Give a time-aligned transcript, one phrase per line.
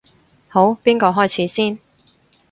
[0.47, 1.77] 好，邊個開始先？